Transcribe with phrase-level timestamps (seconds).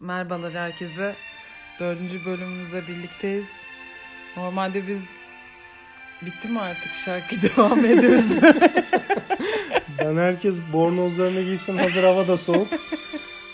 [0.00, 1.14] Merhabalar herkese.
[1.80, 3.50] Dördüncü bölümümüzde birlikteyiz.
[4.36, 5.04] Normalde biz
[6.22, 8.24] bitti mi artık şarkı devam ediyoruz.
[9.98, 12.68] Ben herkes bornozlarını giysin hazır hava da soğuk.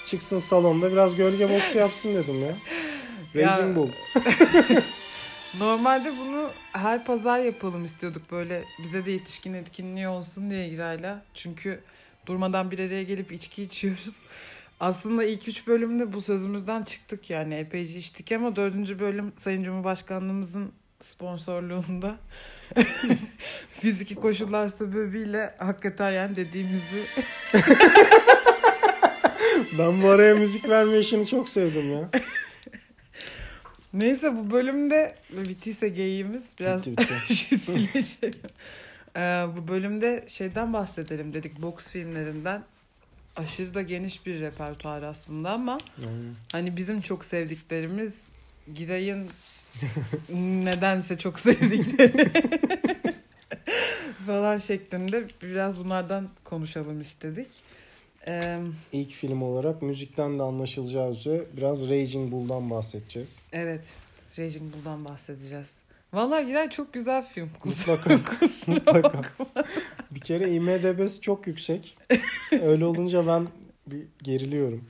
[0.06, 2.54] Çıksın salonda biraz gölge boksu yapsın dedim ya.
[3.36, 3.88] Raging Ya- Bull.
[5.58, 11.22] Normalde bunu her pazar yapalım istiyorduk böyle bize de yetişkin etkinliği olsun diye Giray'la.
[11.34, 11.80] Çünkü
[12.26, 14.22] durmadan bir araya gelip içki içiyoruz.
[14.80, 20.72] Aslında ilk üç bölümde bu sözümüzden çıktık yani epeyce içtik ama dördüncü bölüm Sayın Cumhurbaşkanlığımızın
[21.00, 22.16] sponsorluğunda
[23.68, 27.02] fiziki koşullar sebebiyle hakikaten yani dediğimizi
[29.78, 32.10] Ben bu araya müzik verme işini çok sevdim ya.
[33.92, 37.34] Neyse bu bölümde bittiyse geyiğimiz biraz Bitti, bitti.
[37.34, 38.40] ciddileşelim.
[39.16, 42.62] Ee, bu bölümde şeyden bahsedelim dedik boks filmlerinden.
[43.36, 46.34] Aşırı da geniş bir repertuar aslında ama Aynen.
[46.52, 48.22] hani bizim çok sevdiklerimiz
[48.74, 49.26] Giray'ın
[50.64, 52.28] nedense çok sevdikleri
[54.26, 57.48] falan şeklinde biraz bunlardan konuşalım istedik.
[58.26, 58.58] Ee,
[58.92, 63.38] İlk film olarak müzikten de anlaşılacağı üzere biraz Raging Bull'dan bahsedeceğiz.
[63.52, 63.90] evet
[64.38, 65.68] Raging Bull'dan bahsedeceğiz.
[66.12, 67.50] Vallahi Giray çok güzel film.
[67.60, 68.38] Kusura, Mutlaka.
[68.40, 69.02] kusura Mutlaka.
[69.02, 69.46] bakma.
[70.10, 71.98] Bir kere IMDB'si çok yüksek.
[72.62, 73.48] Öyle olunca ben
[73.86, 74.84] bir geriliyorum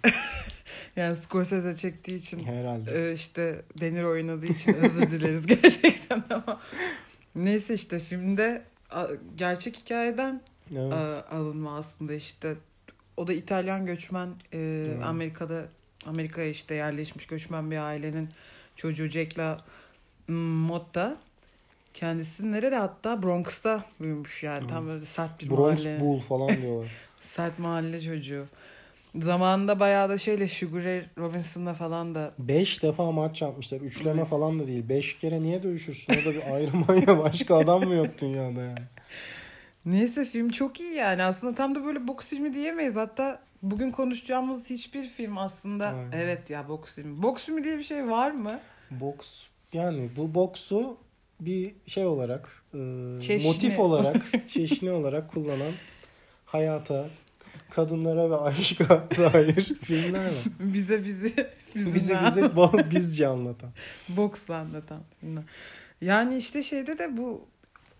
[0.97, 3.11] Yani Scorsese çektiği için herhalde.
[3.11, 6.61] e, işte Denir oynadığı için özür dileriz gerçekten ama
[7.35, 10.41] neyse işte filmde a, gerçek hikayeden
[10.77, 10.93] Evet.
[10.93, 12.55] a, alınma aslında işte
[13.17, 15.05] o da İtalyan göçmen e, Evet.
[15.05, 15.65] Amerika'da
[16.07, 18.29] Amerika'ya işte yerleşmiş göçmen bir ailenin
[18.77, 19.57] çocuğu Jack'la
[20.33, 21.17] Motta
[21.95, 26.00] kendisi nerede hatta Bronx'ta büyümüş yani tam böyle sert bir Bronx mahalle.
[26.00, 26.91] Bull falan diyorlar.
[27.20, 28.47] Sert mahalle çocuğu.
[29.20, 33.81] Zamanında bayağı da şeyle Sugar Ray Robinson'la falan da Beş defa maç yapmışlar.
[33.81, 34.89] Üçleme falan da değil.
[34.89, 36.12] Beş kere niye dövüşürsün?
[36.12, 37.19] O da bir ayrıma ya.
[37.19, 38.79] Başka adam mı yok dünyada yani?
[39.86, 42.97] Neyse film çok iyi yani aslında tam da böyle boks filmi diyemeyiz.
[42.97, 46.12] Hatta bugün konuşacağımız hiçbir film aslında Aynen.
[46.12, 47.23] evet ya boks filmi.
[47.23, 48.61] Boks filmi diye bir şey var mı?
[48.91, 50.97] Boks yani bu boksu
[51.41, 52.79] bir şey olarak e,
[53.20, 53.48] Çeşni.
[53.48, 54.17] motif olarak
[54.48, 55.73] çeşni olarak kullanan
[56.45, 57.07] hayata
[57.70, 58.89] kadınlara ve aşka
[59.19, 60.45] dair filmler var.
[60.61, 61.35] Bize bizi
[61.77, 63.70] bizi bizi bo- bizce anlatan.
[64.09, 65.45] boksla anlatan filmler.
[66.01, 67.45] Yani işte şeyde de bu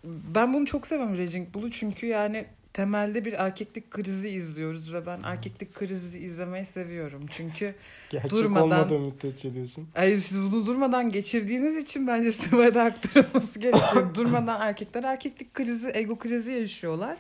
[0.05, 5.21] ben bunu çok seviyorum Raging Bull'u çünkü yani temelde bir erkeklik krizi izliyoruz ve ben
[5.25, 7.27] erkeklik krizi izlemeyi seviyorum.
[7.31, 7.75] Çünkü
[8.11, 9.89] Gerçek Durmadan- olmadığı müddetçe diyorsun.
[9.95, 14.15] Hayır işte bunu durmadan geçirdiğiniz için bence sinemaya da aktarılması gerekiyor.
[14.15, 17.17] durmadan erkekler erkeklik krizi, ego krizi yaşıyorlar.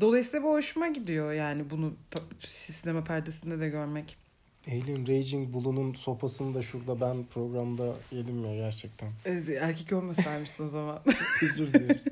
[0.00, 1.94] Dolayısıyla bu hoşuma gidiyor yani bunu
[2.48, 4.16] sinema perdesinde de görmek.
[4.68, 9.08] Alien Raging Bull'un sopasını da şurada ben programda yedim ya gerçekten.
[9.26, 11.00] Ee, Erkek olmasaymışsın o zaman.
[11.42, 12.08] Özür dileriz.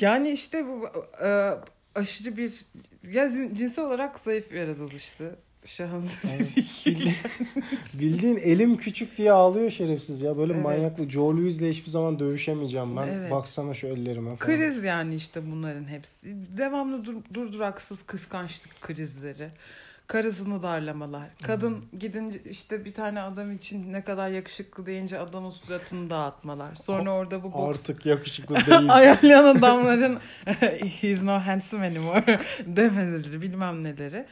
[0.00, 0.88] Yani işte bu
[1.24, 1.50] e,
[1.94, 2.64] aşırı bir
[3.12, 5.36] ya cinsel olarak zayıf bir yaratılıştı.
[5.64, 6.40] Şahan Yani
[6.86, 7.14] bildi-
[7.94, 10.38] bildiğin elim küçük diye ağlıyor şerefsiz ya.
[10.38, 10.62] Böyle Evet.
[10.62, 11.10] manyaklı.
[11.10, 13.08] Joe Louis'le hiçbir zaman dövüşemeyeceğim ben.
[13.08, 13.30] Evet.
[13.30, 14.56] Baksana şu ellerime falan.
[14.56, 16.16] Kriz yani işte bunların hepsi.
[16.56, 19.48] Devamlı dur, durduraksız kıskançlık krizleri.
[20.10, 21.28] Karısını darlamalar.
[21.42, 26.74] Kadın gidince işte bir tane adam için ne kadar yakışıklı deyince adamın suratını dağıtmalar.
[26.74, 28.94] Sonra orada bu boks Artık yakışıklı değil.
[28.94, 30.18] ayarlayan adamların
[31.00, 34.26] he's no handsome anymore demeleri bilmem neleri.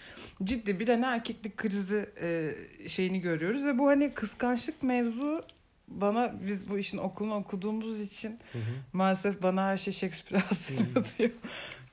[0.44, 2.54] Ciddi bir hani erkeklik krizi e,
[2.88, 5.42] şeyini görüyoruz ve bu hani kıskançlık mevzu
[5.88, 8.62] bana biz bu işin okulunu okuduğumuz için Hı hı.
[8.92, 11.30] Maalesef bana her şey Shakespeare hatırlatıyor.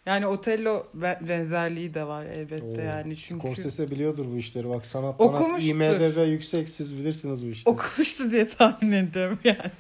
[0.06, 4.70] Yani Otello be- benzerliği de var elbette Oo, yani çünkü Scorsese biliyordur bu işleri.
[4.70, 5.70] Bak sanat Okumuştur.
[5.70, 7.76] IMDB yüksek siz bilirsiniz bu işleri.
[7.76, 9.72] okumuştu diye tahmin ediyorum yani.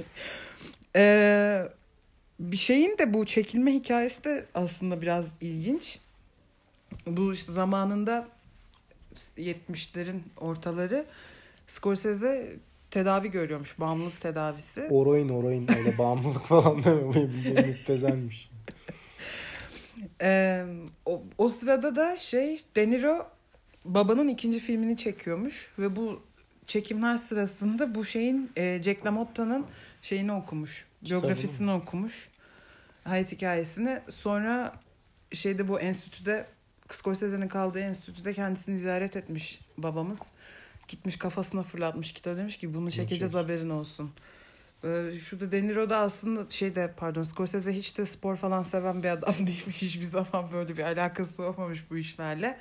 [0.96, 1.68] Ee,
[2.40, 6.00] bir şeyin de bu çekilme hikayesi de aslında biraz ilginç.
[7.07, 8.28] Bu işte zamanında
[9.38, 11.06] 70'lerin ortaları
[11.68, 12.56] Scorsese
[12.92, 13.80] tedavi görüyormuş.
[13.80, 14.88] Bağımlılık tedavisi.
[14.89, 17.04] Oroin oroin öyle bağımlılık falan deme.
[17.04, 17.13] Bu
[17.68, 18.50] müptezelmiş.
[20.21, 20.65] Ee,
[21.06, 23.27] o, o sırada da şey De Niro
[23.86, 26.21] babanın ikinci filmini çekiyormuş ve bu
[26.65, 29.65] çekimler sırasında bu şeyin e, Jack LaMotta'nın
[30.01, 30.86] şeyini okumuş.
[31.06, 32.30] Biyografisini okumuş.
[33.03, 34.01] Hayat hikayesini.
[34.07, 34.74] Sonra
[35.31, 36.45] şeyde bu enstitüde
[36.91, 40.19] Scorsese'nin kaldığı enstitüde kendisini ziyaret etmiş babamız.
[40.88, 43.41] Gitmiş kafasına fırlatmış kitap demiş ki bunu çekeceğiz çek.
[43.41, 44.12] haberin olsun.
[44.86, 49.10] Ee, şurada De Niro da aslında şeyde pardon Scorsese hiç de spor falan seven bir
[49.10, 49.82] adam değilmiş.
[49.82, 52.58] Hiçbir zaman böyle bir alakası olmamış bu işlerle.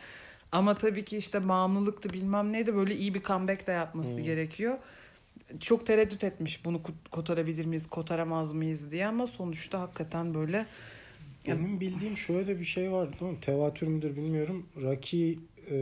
[0.52, 4.24] Ama tabii ki işte bağımlılıktı bilmem neydi böyle iyi bir comeback de yapması Hmm.
[4.24, 4.78] gerekiyor.
[5.60, 6.80] Çok tereddüt etmiş bunu
[7.10, 10.66] kotarabilir miyiz, kotaramaz mıyız diye ama sonuçta hakikaten böyle
[11.46, 13.40] Benim bildiğim şöyle de bir şey var değil mi?
[13.40, 14.66] Tevatür müdür bilmiyorum.
[14.82, 15.32] Rocky
[15.70, 15.76] e,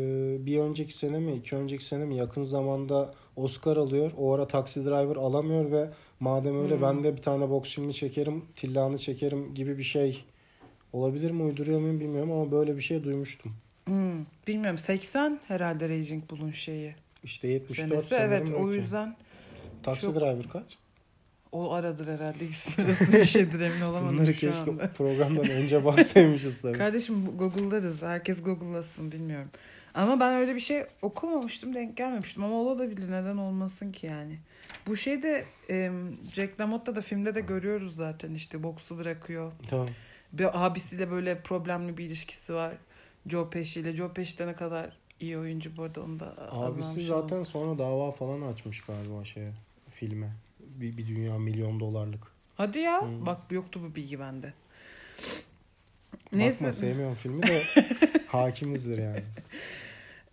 [0.46, 4.10] bir önceki sene mi iki önceki sene mi yakın zamanda Oscar alıyor.
[4.16, 5.90] O ara Taxi Driver alamıyor ve
[6.22, 6.82] madem öyle Hmm.
[6.82, 10.24] ben de bir tane boks filmi çekerim, Tilla'nı çekerim gibi bir şey
[10.92, 13.52] olabilir mi uyduruyor muyum bilmiyorum ama böyle bir şey duymuştum.
[13.86, 16.94] hmm, bilmiyorum 80 herhalde Raging Bull'un şeyi.
[17.24, 18.08] İşte 74 Senesi.
[18.08, 19.16] sanırım Evet o yüzden
[19.82, 20.78] Taxi çok- Driver kaç?
[21.52, 24.90] o aradır herhalde ikisinin arası bir şeydir emin olamadım Bunları şu keşke anda.
[24.98, 26.78] programdan önce bahseymişiz tabii.
[26.78, 28.02] Kardeşim Google'larız.
[28.02, 29.48] Herkes Google'lasın bilmiyorum.
[29.94, 32.44] Ama ben öyle bir şey okumamıştım, denk gelmemiştim.
[32.44, 33.10] Ama olabilir.
[33.10, 34.38] Neden olmasın ki yani.
[34.86, 35.92] Bu şeyde e,
[36.32, 39.52] Jack LaMotta da filmde de görüyoruz zaten işte boksu bırakıyor.
[39.70, 39.88] Tamam.
[40.32, 42.74] Bir abisiyle böyle problemli bir ilişkisi var.
[43.26, 43.96] Joe Pesci ile.
[43.96, 48.10] Joe Pesci de ne kadar iyi oyuncu bu arada onu da Abisi zaten sonra dava
[48.10, 49.52] falan açmış galiba şeye
[49.90, 50.32] filme.
[50.60, 52.32] Bir, bir dünya milyon dolarlık.
[52.56, 53.02] Hadi ya.
[53.02, 53.26] Hmm.
[53.26, 54.52] Bak yoktu bu bilgi bende.
[56.32, 57.62] Bakma sevmiyorum filmi de
[58.26, 59.22] hakimizdir yani.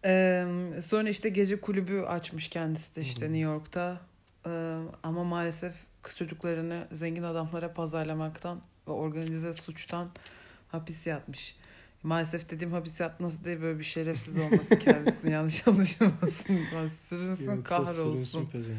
[0.05, 0.45] Ee,
[0.81, 3.25] sonra işte gece kulübü açmış kendisi de işte.
[3.25, 4.01] New York'ta.
[4.45, 10.09] Ee, ama maalesef kız çocuklarını zengin adamlara pazarlamaktan ve organize suçtan
[10.71, 11.55] hapis yatmış.
[12.03, 16.87] Maalesef dediğim hapis yatması değil böyle bir şerefsiz olması kendisini yanlış anlaşılmasın.
[16.87, 18.15] Sürünsün Yoksa kahrolsun.
[18.51, 18.77] sürünsün.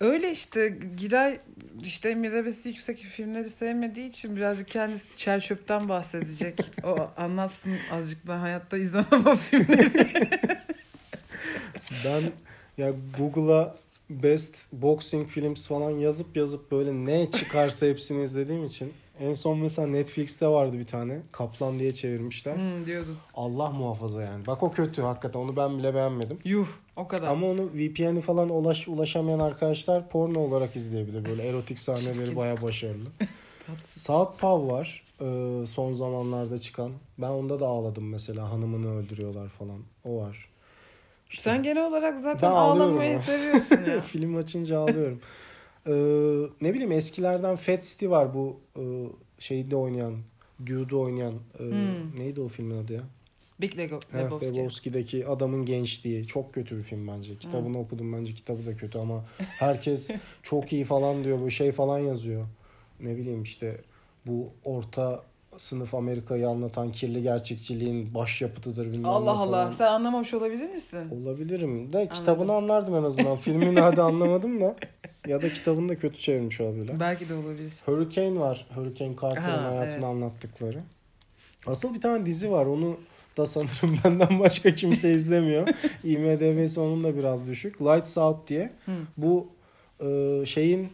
[0.00, 1.40] Öyle işte Giray
[1.82, 6.70] işte mirabesi yüksek filmleri sevmediği için birazcık kendisi çer çöpten bahsedecek.
[6.84, 10.08] o anlatsın azıcık ben hayatta izlemem o filmleri.
[12.04, 12.32] Ben
[12.78, 13.76] ya Google'a
[14.10, 19.88] best boxing films falan yazıp yazıp böyle ne çıkarsa hepsini izlediğim için en son mesela
[19.88, 21.22] Netflix'te vardı bir tane.
[21.32, 22.56] Kaplan diye çevirmişler.
[22.56, 23.16] hmm, diyordun.
[23.34, 24.46] Allah muhafaza yani.
[24.46, 26.38] Bak o kötü hakikaten onu ben bile beğenmedim.
[26.44, 26.66] Yuh
[26.96, 27.28] o kadar.
[27.28, 31.24] Ama onu VPN'i falan ulaş, ulaşamayan arkadaşlar porno olarak izleyebilir.
[31.24, 33.08] Böyle erotik sahneleri baya başarılı.
[33.88, 36.92] Southpaw var e, son zamanlarda çıkan.
[37.18, 38.50] Ben onda da ağladım mesela.
[38.50, 39.78] Hanımını öldürüyorlar falan.
[40.04, 40.48] O var.
[41.30, 43.22] İşte Sen genel olarak zaten Ben ağlamayı ama.
[43.22, 44.00] seviyorsun ya.
[44.00, 45.20] film açınca ağlıyorum.
[45.86, 45.92] E,
[46.60, 48.82] ne bileyim eskilerden Fat City var bu e,
[49.38, 50.14] şeyde oynayan,
[50.66, 51.34] Dude'u oynayan.
[51.58, 52.18] e, Hmm.
[52.20, 53.02] Neydi o filmin adı ya?
[53.60, 54.00] Big Lego.
[54.12, 54.54] Heh, Lebowski.
[54.54, 56.26] Lebowski'deki adamın gençliği.
[56.26, 57.36] Çok kötü bir film bence.
[57.38, 60.10] Kitabını okudum bence kitabı da kötü ama herkes
[60.42, 61.40] çok iyi falan diyor.
[61.40, 62.46] Bu şey falan yazıyor.
[63.00, 63.80] Ne bileyim işte
[64.26, 65.22] bu orta
[65.56, 69.46] sınıf Amerika'yı anlatan kirli gerçekçiliğin başyapıtıdır bilmem Allah ne Allah.
[69.46, 69.70] falan.
[69.70, 71.10] Sen anlamamış olabilir misin?
[71.22, 73.36] Olabilirim de kitabını anlardım en azından.
[73.36, 74.76] Filmini hadi anlamadım da.
[75.26, 77.00] Ya da kitabını da kötü çevirmiş olabilirler.
[77.00, 77.72] Belki de olabilir.
[77.86, 78.66] Hurricane var.
[78.74, 80.04] Hurricane Carter'ın Ha, hayatını evet.
[80.04, 80.78] anlattıkları.
[81.66, 82.66] Asıl bir tane dizi var.
[82.66, 82.96] Onu
[83.36, 85.68] da sanırım benden başka kimse izlemiyor.
[86.04, 87.82] IMDb'si onun da biraz düşük.
[87.82, 88.70] Lights Out diye.
[88.86, 88.92] Hı.
[89.16, 89.48] Bu
[90.04, 90.88] e, şeyin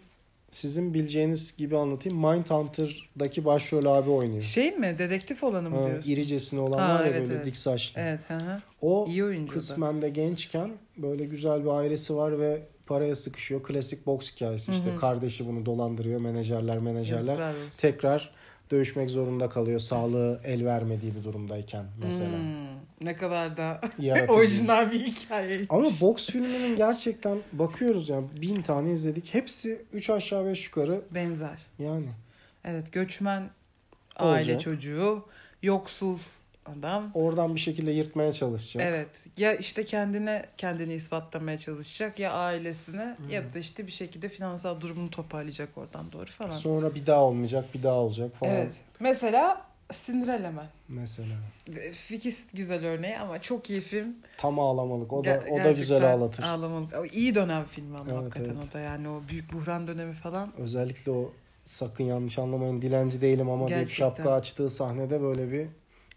[0.52, 2.18] sizin bileceğiniz gibi anlatayım.
[2.18, 4.42] Mindhunter'daki başrol abi oynuyor.
[4.42, 4.94] Şey mi?
[4.98, 6.10] Dedektif olanı mı Ha, diyorsun?
[6.10, 7.46] iricesine olan Ha, var ya evet, böyle evet.
[7.46, 8.00] dik saçlı.
[8.00, 8.20] Evet.
[8.28, 8.60] Hı hı.
[8.80, 9.52] O İyi da.
[9.52, 13.62] kısmen de gençken böyle güzel bir ailesi var ve paraya sıkışıyor.
[13.62, 14.90] Klasik boks hikayesi işte.
[14.90, 15.00] Hı hı.
[15.00, 16.20] Kardeşi bunu dolandırıyor.
[16.20, 17.52] Menajerler menajerler.
[17.78, 18.30] Tekrar
[18.72, 19.80] dövüşmek zorunda kalıyor.
[19.80, 22.38] Sağlığı el vermediği bir durumdayken mesela.
[22.38, 23.80] Hmm, ne kadar da
[24.28, 25.60] orijinal bir hikaye.
[25.68, 29.34] Ama boks filminin gerçekten bakıyoruz yani bin tane izledik.
[29.34, 31.58] Hepsi 3 aşağı 5 yukarı Benzer.
[31.78, 32.08] yani.
[32.64, 33.50] Evet göçmen
[34.20, 34.36] Olacak.
[34.48, 35.24] aile çocuğu,
[35.62, 36.18] yoksul
[36.66, 37.10] adam.
[37.14, 38.86] Oradan bir şekilde yırtmaya çalışacak.
[38.88, 39.08] Evet.
[39.36, 43.30] Ya işte kendine kendini ispatlamaya çalışacak ya ailesine Hmm.
[43.30, 46.50] ya da işte bir şekilde finansal durumunu toparlayacak oradan doğru falan.
[46.50, 48.52] Sonra bir daha olmayacak, bir daha olacak falan.
[48.54, 48.72] Evet.
[49.00, 50.66] Mesela Cinderella Man.
[50.88, 51.34] Mesela.
[51.92, 54.14] Fikis güzel örneği ama çok iyi film.
[54.38, 55.12] Tam ağlamalık.
[55.12, 56.42] O da Ger- o da güzel ağlatır.
[56.42, 56.94] Ağlamalık.
[56.98, 58.64] O iyi dönem filmi ama Evet, hakikaten evet.
[58.70, 60.52] o da yani o büyük buhran dönemi falan.
[60.58, 61.32] Özellikle o
[61.64, 64.08] sakın yanlış anlamayın dilenci değilim ama deyip Gerçekten.
[64.08, 65.66] şapka açtığı sahnede böyle bir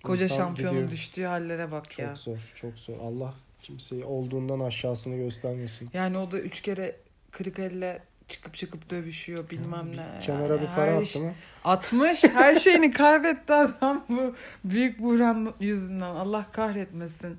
[0.05, 0.91] Koca insan şampiyonun gidiyor.
[0.91, 2.15] düştüğü hallere bak Çok ya.
[2.15, 2.93] zor, çok zor.
[3.03, 5.89] Allah kimseyi olduğundan aşağısını göstermesin.
[5.93, 6.95] Yani o da üç kere
[7.31, 10.19] kırık elle çıkıp çıkıp dövüşüyor bilmem Bir ne.
[10.21, 11.33] Kenara Yani bir para attı iş- mı?
[11.63, 17.37] 60 her şeyini kaybetti adam bu büyük buhran yüzünden Allah kahretmesin.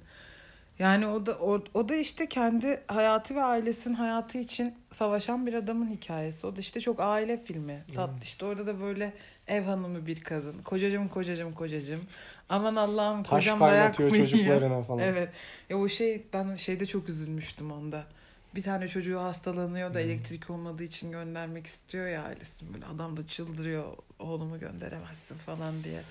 [0.78, 5.54] Yani o da o, o da işte kendi hayatı ve ailesinin hayatı için savaşan bir
[5.54, 6.46] adamın hikayesi.
[6.46, 7.82] O da işte çok aile filmi.
[7.94, 8.24] Tatlı Evet.
[8.24, 9.12] işte orada da böyle
[9.46, 10.62] ev hanımı bir kadın.
[10.64, 12.00] Kocacım kocacım kocacım.
[12.48, 14.98] Aman Allah'ım Taş kocam dayak mı çocuklarına falan.
[14.98, 15.28] Evet.
[15.70, 18.04] Ya o şey ben şeyde çok üzülmüştüm onda.
[18.54, 20.06] Bir tane çocuğu hastalanıyor da Hmm.
[20.10, 22.74] elektrik olmadığı için göndermek istiyor ya ailesi.
[22.74, 23.84] Böyle adam da çıldırıyor
[24.18, 26.02] oğlumu gönderemezsin falan diye.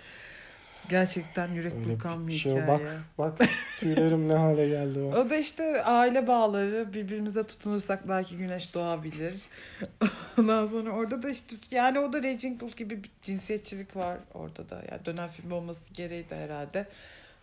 [0.89, 2.67] Gerçekten yürek Öyle burkan bir bir şey hikaye.
[2.67, 2.81] bak.
[3.17, 3.49] Bak
[3.79, 4.99] tüylerim ne hale geldi.
[5.05, 5.17] Bak.
[5.17, 9.41] O da işte aile bağları birbirimize tutunursak belki güneş doğabilir.
[10.39, 14.69] Ondan sonra orada da işte yani o da Raging Bull gibi bir cinsiyetçilik var orada
[14.69, 14.83] da.
[14.91, 16.87] Yani dönem film olması gereği de herhalde.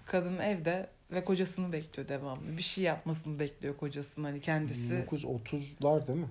[0.07, 2.57] Kadın evde ve kocasını bekliyor devamlı.
[2.57, 4.95] Bir şey yapmasını bekliyor kocasının hani kendisi.
[5.11, 6.29] 1930'lar değil mi?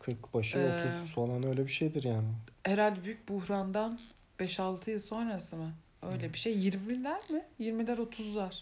[0.00, 2.28] 40 başı Ee, 30 falan öyle bir şeydir yani.
[2.64, 3.98] Herhalde büyük buhrandan
[4.40, 5.72] 5-6 yıl sonrası mı?
[6.02, 6.54] Öyle bir şey.
[6.68, 7.42] 20'ler mi?
[7.60, 8.52] 20'ler 30'lar.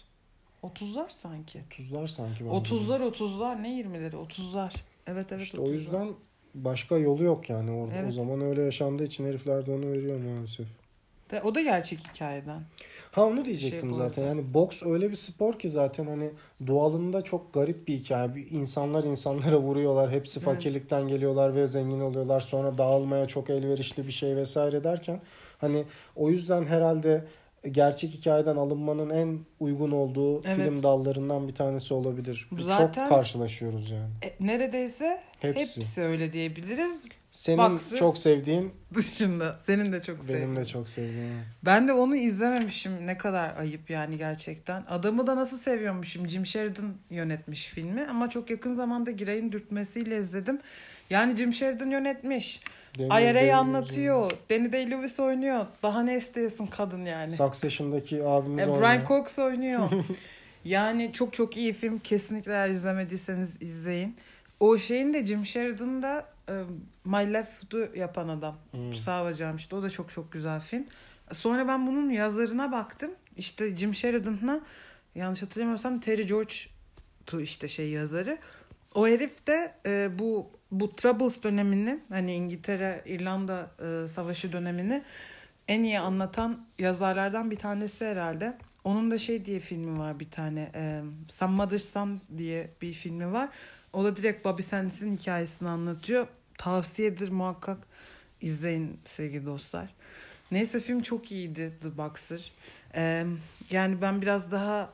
[0.63, 1.61] 30'lar sanki.
[1.79, 2.45] 30'lar sanki.
[2.45, 2.75] bence de.
[2.75, 4.73] 30'lar 30'lar ne 20'leri 30'lar.
[5.07, 5.43] Evet evet.
[5.43, 5.61] İşte 30'lar.
[5.61, 6.09] o yüzden
[6.55, 7.95] başka yolu yok yani orada.
[7.95, 8.13] O Evet.
[8.13, 10.67] zaman öyle yaşandığı için herifler de onu veriyor maalesef.
[11.31, 12.61] De- O da gerçek hikayeden.
[13.11, 14.21] Ha onu diyecektim Şey zaten.
[14.23, 14.35] arada.
[14.35, 16.29] Yani boks öyle bir spor ki zaten hani
[16.67, 18.29] doğalında çok garip bir hikaye.
[18.51, 20.11] İnsanlar insanlara vuruyorlar.
[20.11, 20.45] Hepsi Evet.
[20.45, 22.39] fakirlikten geliyorlar ve zengin oluyorlar.
[22.39, 25.21] Sonra dağılmaya çok elverişli bir şey vesaire derken
[25.59, 25.83] hani
[26.15, 27.25] o yüzden herhalde
[27.71, 30.57] gerçek hikayeden alınmanın en uygun olduğu Evet.
[30.57, 32.47] film dallarından bir tanesi olabilir.
[32.59, 34.09] Zaten- Çok karşılaşıyoruz yani.
[34.23, 35.81] E, neredeyse Hepsi.
[35.81, 36.01] hepsi.
[36.01, 39.59] öyle diyebiliriz Senin Box'ı- çok sevdiğin, dışında.
[39.63, 40.55] Senin de çok benim sevdiğin.
[40.55, 41.41] de çok sevdiğim.
[41.65, 43.07] Ben de onu izlememişim.
[43.07, 44.83] Ne kadar ayıp yani gerçekten.
[44.89, 46.27] Adamı da nasıl seviyormuşum.
[46.29, 50.59] Jim Sheridan yönetmiş filmi ama çok yakın zamanda Giray'ın dürtmesiyle izledim.
[51.09, 52.61] Yani Jim Sheridan yönetmiş.
[52.97, 54.31] IRA'yı anlatıyor.
[54.49, 55.65] Danny Day-Lewis oynuyor.
[55.83, 57.29] Daha ne isteyesin kadın yani.
[57.29, 58.81] Succession'daki abimiz E, oynuyor.
[58.89, 59.89] Brian Cox oynuyor.
[60.65, 61.99] yani çok çok iyi film.
[61.99, 64.15] Kesinlikle eğer izlemediyseniz izleyin.
[64.59, 66.53] O şeyin de Jim Sheridan'da e,
[67.05, 68.57] My Left'u yapan adam.
[68.71, 68.93] Hmm.
[68.93, 69.75] Sağ bacağım işte.
[69.75, 70.85] O da çok çok güzel film.
[71.31, 73.11] Sonra ben bunun yazarına baktım.
[73.37, 74.59] İşte Jim Sheridan'la
[75.15, 78.37] yanlış hatırlamıyorsam Terry George'tu işte şey yazarı.
[78.95, 85.03] O herif de e, bu bu Troubles dönemini hani İngiltere İrlanda e, savaşı dönemini
[85.67, 88.57] en iyi anlatan yazarlardan bir tanesi herhalde.
[88.83, 90.71] Onun da şey diye filmi var bir tane.
[90.75, 93.49] E, Some Mother's Son diye bir filmi var.
[93.93, 96.27] O da direkt Bobby Sands'in hikayesini anlatıyor.
[96.57, 97.77] Tavsiyedir muhakkak
[98.41, 99.89] izleyin sevgili dostlar.
[100.51, 102.51] Neyse film çok iyiydi The Boxer.
[102.95, 103.25] E,
[103.71, 104.93] yani ben biraz daha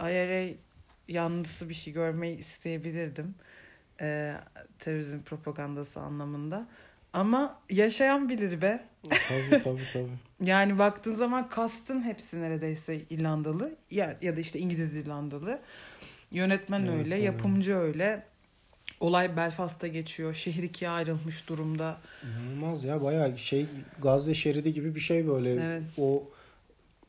[0.00, 0.54] IRA
[1.08, 3.34] yanlısı bir şey görmeyi isteyebilirdim.
[4.00, 4.34] E,
[4.78, 6.66] terörizm propagandası anlamında.
[7.12, 8.84] Ama yaşayan bilir be.
[9.28, 10.48] tabii tabii tabii.
[10.48, 15.60] Yani baktığın zaman kastın hepsi neredeyse İrlandalı ya, ya da işte İngiliz İrlandalı.
[16.30, 17.24] Yönetmen Evet, öyle, öyle.
[17.24, 18.26] yapımcı öyle.
[19.00, 20.34] Olay Belfast'ta geçiyor.
[20.34, 21.98] Şehir ikiye ayrılmış durumda.
[22.24, 23.66] İnanılmaz ya bayağı şey
[24.02, 25.50] Gazze şeridi gibi bir şey böyle.
[25.50, 25.82] Evet.
[25.98, 26.24] O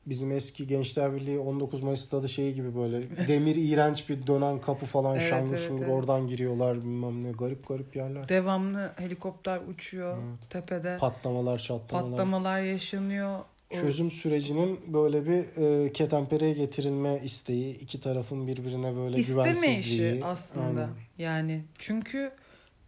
[0.10, 4.86] bizim eski Gençler Birliği 19 Mayıs stadı şeyi gibi böyle demir iğrenç bir dönen kapı
[4.86, 5.90] falan Evet, şanlı evet, şuur evet.
[5.90, 8.30] oradan giriyorlar bilmem ne garip garip yerler.
[8.30, 10.50] Devamlı helikopter uçuyor Evet.
[10.50, 10.98] tepede.
[10.98, 12.10] Patlamalar çatlamalar.
[12.12, 13.40] Patlamalar yaşanıyor.
[13.72, 20.14] Çözüm sürecinin böyle bir e, ketenpereye getirilme isteği, iki tarafın birbirine böyle İsteme güvensizliği.
[20.16, 20.66] işi aslında.
[20.82, 20.90] Aynen.
[21.18, 22.32] Yani çünkü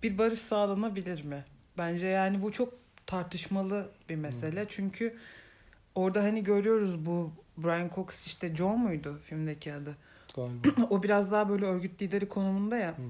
[0.03, 1.45] bir barış sağlanabilir mi?
[1.77, 2.73] Bence yani bu çok
[3.05, 4.65] tartışmalı bir mesele.
[4.69, 5.15] Çünkü
[5.95, 9.97] orada hani görüyoruz bu Brian Cox işte Joe muydu filmdeki adı?
[10.35, 10.67] Galiba.
[10.89, 12.97] o biraz daha böyle örgüt lideri konumunda ya.
[12.97, 13.09] Hı hı.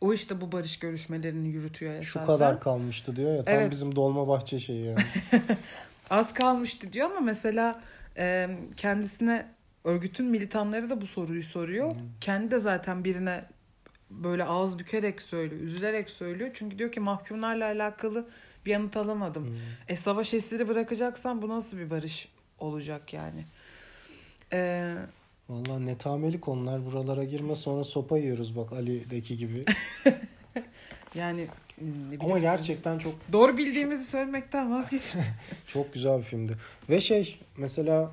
[0.00, 2.20] O işte bu barış görüşmelerini yürütüyor esasen.
[2.20, 3.70] Şu kadar kalmıştı diyor ya tam Evet.
[3.70, 4.98] bizim Dolmabahçe şeyi yani.
[6.10, 7.80] Az kalmıştı diyor ama mesela
[8.16, 9.46] e, kendisine
[9.84, 11.92] örgütün militanları da bu soruyu soruyor.
[11.92, 11.96] Hı.
[12.20, 13.44] Kendi de zaten birine
[14.10, 16.50] böyle ağız bükerek söylüyor, üzülerek söylüyor.
[16.54, 18.28] Çünkü diyor ki mahkumlarla alakalı
[18.66, 19.46] bir yanıt alamadım.
[19.46, 19.56] Hmm.
[19.88, 22.28] E savaş esiri bırakacaksan bu nasıl bir barış
[22.58, 23.44] olacak yani?
[24.52, 24.94] E,
[25.48, 29.64] Vallahi netameli konular buralara girme sonra sopa yiyoruz bak Ali'deki gibi.
[31.14, 35.24] yani hmm, ne Ama gerçekten çok doğru bildiğimizi söylemekten vazgeçme.
[35.66, 36.52] çok güzel bir filmdi.
[36.90, 38.12] Ve şey mesela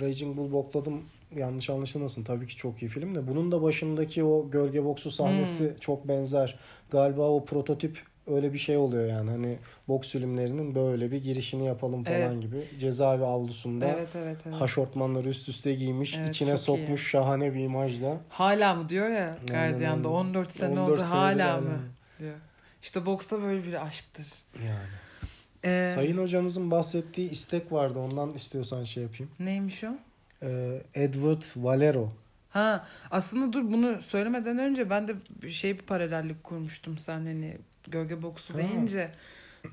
[0.00, 1.02] Raging Bull bokladım
[1.36, 5.68] yanlış anlaşılmasın tabii ki çok iyi film de bunun da başındaki o gölge boksu sahnesi
[5.68, 5.76] Hmm.
[5.78, 6.58] çok benzer.
[6.90, 12.04] Galiba o prototip öyle bir şey oluyor yani hani boks filmlerinin böyle bir girişini yapalım
[12.04, 12.42] falan Evet.
[12.42, 12.64] gibi.
[12.80, 14.60] Cezaevi avlusunda evet evet evet.
[14.60, 18.16] haşortmanları üst üste giymiş Evet, içine sokmuş şahane bir imajla.
[18.28, 20.18] Hala mı diyor ya Gardiyan'da aynen.
[20.18, 21.78] 14 sene 14 oldu hala mı
[22.18, 22.34] diyor.
[22.82, 24.26] İşte boksta böyle bir aşktır.
[24.66, 24.88] Yani.
[25.64, 27.98] Ee, Sayın hocamızın bahsettiği istek vardı.
[27.98, 29.32] Ondan istiyorsan şey yapayım.
[29.40, 29.88] Neymiş o?
[30.42, 32.12] Ee, Edward Valero.
[32.50, 35.14] Ha aslında dur bunu söylemeden önce ben de
[35.50, 37.58] şey bir paralellik kurmuştum sen hani
[37.88, 39.12] gölge boksu deyince.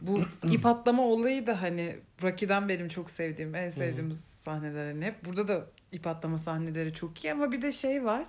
[0.01, 5.25] Bu ip atlama olayı da hani Rocky'den benim çok sevdiğim, en sevdiğimiz sahneler hani hep.
[5.25, 8.25] Burada da ip atlama sahneleri çok iyi ama bir de şey var.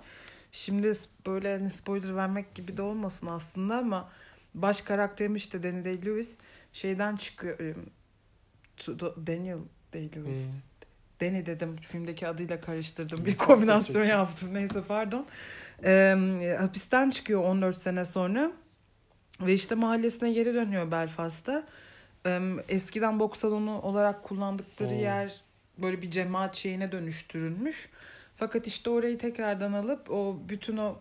[0.51, 0.93] Şimdi
[1.27, 4.09] böyle hani spoiler vermek gibi de olmasın aslında ama
[4.53, 6.37] baş karakterimiz işte Danny Day-Lewis
[6.73, 7.75] şeyden çıkıyor.
[9.27, 9.57] Daniel
[9.93, 10.57] Day-Lewis.
[11.21, 13.25] Deni dedim filmdeki adıyla karıştırdım.
[13.25, 14.53] Bir kombinasyon yaptım.
[14.53, 15.25] Neyse pardon.
[15.83, 18.51] Ee, hapisten çıkıyor 14 sene sonra.
[19.45, 21.63] Ve işte mahallesine geri dönüyor Belfast'ta.
[22.69, 25.01] Eskiden boks salonu olarak kullandıkları Oo.
[25.01, 25.41] yer
[25.77, 27.89] böyle bir cemaat şeyine dönüştürülmüş.
[28.35, 30.95] Fakat işte orayı tekrardan alıp o bütün o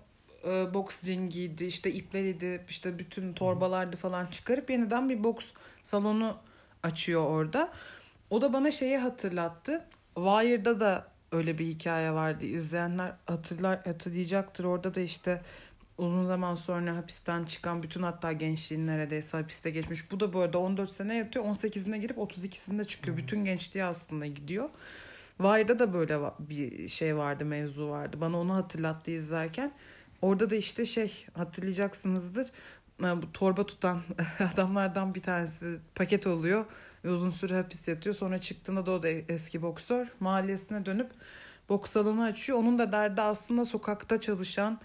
[0.46, 5.44] e, boks ringiydi, işte ipleriydi, işte bütün torbalardı falan çıkarıp yeniden bir boks
[5.82, 6.36] salonu
[6.82, 7.72] açıyor orada.
[8.30, 9.84] O da bana şeyi hatırlattı.
[10.14, 12.44] Wire'da da öyle bir hikaye vardı.
[12.44, 14.64] İzleyenler hatırlar hatırlayacaktır.
[14.64, 15.42] Orada da işte
[16.00, 20.10] uzun zaman sonra hapisten çıkan bütün hatta gençliğin neredeyse hapiste geçmiş.
[20.10, 21.44] Bu da bu arada 14 sene yatıyor.
[21.44, 23.16] 18'ine girip 32'sinde çıkıyor.
[23.16, 24.68] Bütün gençliği aslında gidiyor.
[25.38, 28.16] Wire'da da böyle bir şey vardı, mevzu vardı.
[28.20, 29.72] Bana onu hatırlattı izlerken.
[30.22, 32.46] Orada da işte şey hatırlayacaksınızdır.
[33.00, 34.00] e, Bu torba tutan
[34.52, 36.64] adamlardan bir tanesi paket oluyor
[37.04, 38.14] ve uzun süre hapis yatıyor.
[38.14, 41.10] Sonra çıktığında da o da eski boksör mahallesine dönüp
[41.68, 42.58] boks salonu açıyor.
[42.58, 44.80] Onun da derdi aslında sokakta çalışan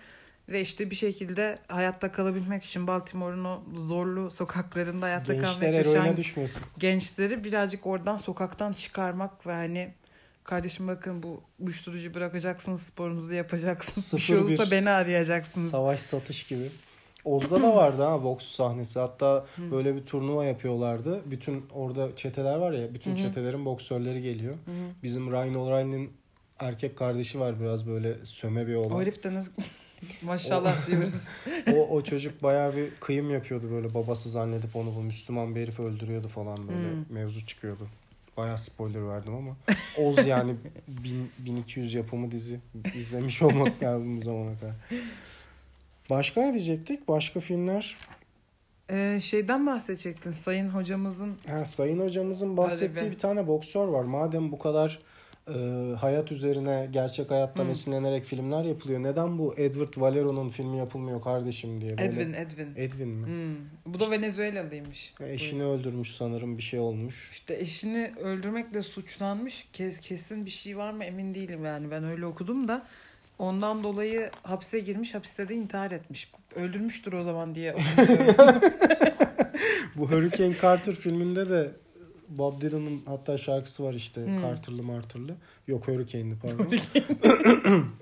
[0.50, 5.96] ve işte bir şekilde hayatta kalabilmek için Baltimore'un o zorlu sokaklarında hayatta kalmaya Gençler çalışan
[5.96, 6.64] eroine düşmesin.
[6.78, 9.94] gençleri birazcık oradan sokaktan çıkarmak ve hani
[10.44, 14.14] kardeşim bakın bu uyuşturucu bırakacaksınız sporunuzu yapacaksınız.
[14.14, 15.72] bir şey Sıfır bir olursa beni arayacaksınız.
[15.72, 16.70] Savaş satış gibi.
[17.26, 19.00] Oz'da da vardı ha boks sahnesi.
[19.00, 19.72] Hatta Hı.
[19.72, 21.22] böyle bir turnuva yapıyorlardı.
[21.32, 22.94] Bütün orada çeteler var ya.
[22.94, 24.54] Bütün Hı çetelerin boksörleri geliyor.
[24.54, 24.72] Hı.
[25.04, 26.12] Bizim Ryan O'Reilly'nin
[26.60, 29.02] erkek kardeşi var biraz böyle söme bir O olan.
[29.02, 29.52] herif de nasıl...
[30.22, 31.28] Maşallah diyoruz.
[31.74, 35.80] o, o çocuk bayağı bir kıyım yapıyordu böyle babası zannedip onu bu Müslüman bir herif
[35.80, 37.06] öldürüyordu falan böyle Hmm.
[37.10, 37.88] mevzu çıkıyordu.
[38.38, 39.56] Bayağı spoiler verdim ama
[39.98, 40.56] Oz yani
[40.88, 42.60] bin- 1200 yapımı dizi
[42.96, 44.76] izlemiş olmak lazım bu zamana kadar.
[46.10, 47.08] Başka ne diyecektik?
[47.08, 47.96] Başka filmler?
[48.90, 50.32] Ee, şeyden bahsedecektin.
[50.32, 54.04] Sayın hocamızın Ha, Sayın hocamızın bahsettiği bir tane boksör var.
[54.04, 55.00] Madem bu kadar
[55.48, 57.70] e, hayat üzerine gerçek hayattan Hı.
[57.70, 59.04] esinlenerek filmler yapılıyor.
[59.04, 61.98] Neden bu Edward Valero'nun filmi yapılmıyor kardeşim diye.
[61.98, 62.10] Böyle...
[62.10, 62.74] Edwin, Edwin.
[62.76, 63.28] Edwin mi?
[63.28, 63.94] Hmm.
[63.94, 65.14] Bu da Venezuelalıymış.
[65.22, 67.30] E, Eşini öldürmüş sanırım bir şey olmuş.
[67.34, 69.68] İşte eşini öldürmekle suçlanmış.
[69.74, 71.92] Kes, kesin bir şey var mı emin değilim yani.
[71.92, 72.88] Ben öyle okudum da.
[73.40, 75.16] Ondan dolayı hapse girmiş.
[75.16, 76.32] Hapiste de intihar etmiş.
[76.56, 77.76] Öldürmüştür o zaman diye.
[79.96, 81.72] Bu Hurricane Carter filminde de
[82.30, 84.42] Bob Dylan'ın hatta şarkısı var işte Hmm.
[84.42, 85.36] Carter'lı Marter'lı.
[85.68, 86.72] Yok Hurricane'li pardon.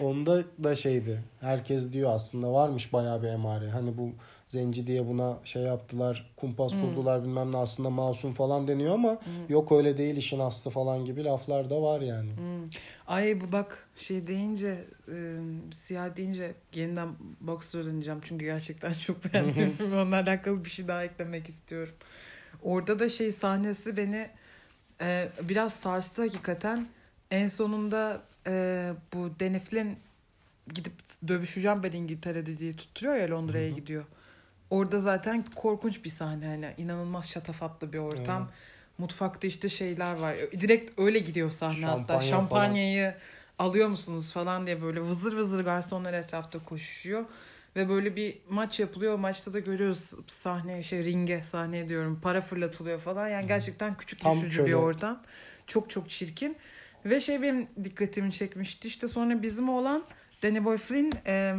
[0.00, 1.20] Onda da şeydi.
[1.40, 3.70] Herkes diyor aslında varmış bayağı bir emare.
[3.70, 4.10] Hani bu
[4.48, 6.80] zenci diye buna şey yaptılar, kumpas Hmm.
[6.80, 11.24] kurdular bilmem ne aslında masum falan deniyor ama yok öyle değil işin aslı falan gibi
[11.24, 12.30] laflar da var yani.
[12.36, 12.64] Hmm.
[13.06, 15.36] Ay bu bak şey deyince e,
[15.72, 17.08] siyah deyince yeniden
[17.40, 18.20] boxer deneyeceğim.
[18.22, 19.72] Çünkü gerçekten çok beğendim.
[19.94, 21.94] Onunla alakalı bir şey daha eklemek istiyorum.
[22.64, 24.28] Orada da şey sahnesi beni
[25.00, 26.86] e, biraz sarstı hakikaten.
[27.30, 29.96] En sonunda e, bu Danny Flynn
[30.74, 30.92] gidip
[31.28, 33.76] dövüşeceğim ben İngiltere'de diye tutturuyor ya Londra'ya Hı hı.
[33.76, 34.04] gidiyor.
[34.70, 38.42] Orada zaten korkunç bir sahne hani inanılmaz şatafatlı bir ortam.
[38.42, 38.54] Evet.
[38.98, 40.36] Mutfakta işte şeyler var.
[40.60, 41.98] Direkt öyle gidiyor sahne hatta.
[41.98, 43.14] Şampanya Şampanyayı
[43.58, 47.24] alıyor musunuz falan diye böyle vızır vızır garsonlar etrafta koşuyor.
[47.76, 49.18] Ve böyle bir maç yapılıyor.
[49.18, 53.28] Maçta da görüyoruz sahneye şey ringe sahneye diyorum para fırlatılıyor falan.
[53.28, 54.66] Yani gerçekten küçük Tam düşücü köle.
[54.66, 55.22] bir ortam.
[55.66, 56.56] Çok çok çirkin.
[57.04, 58.88] Ve şey benim dikkatimi çekmişti.
[58.88, 60.04] İşte sonra bizim olan
[60.42, 61.54] Danny Boy Flynn e,